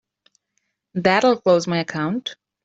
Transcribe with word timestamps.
That'll 0.95 1.39
close 1.39 1.67
my 1.67 1.81
account. 1.81 2.33